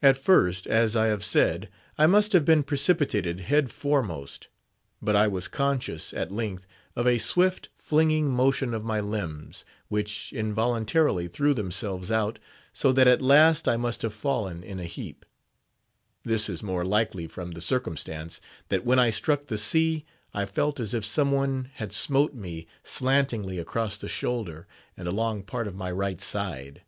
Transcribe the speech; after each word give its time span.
At 0.00 0.16
first, 0.16 0.68
as 0.68 0.94
I 0.94 1.06
have 1.06 1.24
said, 1.24 1.68
I 1.98 2.06
must 2.06 2.32
have 2.32 2.44
been 2.44 2.62
precipitated 2.62 3.40
head 3.40 3.72
foremost; 3.72 4.46
but 5.02 5.16
I 5.16 5.26
was 5.26 5.48
conscious, 5.48 6.14
at 6.14 6.30
length, 6.30 6.64
of 6.94 7.08
a 7.08 7.18
swift, 7.18 7.68
flinging 7.74 8.30
motion 8.30 8.72
of 8.72 8.84
my 8.84 9.00
limbs, 9.00 9.64
which 9.88 10.32
involuntarily 10.32 11.26
threw 11.26 11.54
themselves 11.54 12.12
out, 12.12 12.38
so 12.72 12.92
that 12.92 13.08
at 13.08 13.20
last 13.20 13.66
I 13.66 13.76
must 13.76 14.02
have 14.02 14.14
fallen 14.14 14.62
in 14.62 14.78
a 14.78 14.84
heap. 14.84 15.26
This 16.24 16.48
is 16.48 16.62
more 16.62 16.84
likely, 16.84 17.26
from 17.26 17.50
the 17.50 17.60
circumstance, 17.60 18.40
that 18.68 18.84
when 18.84 19.00
I 19.00 19.10
struck 19.10 19.46
the 19.46 19.58
sea, 19.58 20.04
I 20.32 20.46
felt 20.46 20.78
as 20.78 20.94
if 20.94 21.04
some 21.04 21.32
one 21.32 21.68
had 21.74 21.92
smote 21.92 22.32
me 22.32 22.68
slantingly 22.84 23.58
across 23.58 23.98
the 23.98 24.06
shoulder 24.08 24.68
and 24.96 25.08
along 25.08 25.42
part 25.42 25.66
of 25.66 25.74
my 25.74 25.90
right 25.90 26.20
side. 26.20 26.82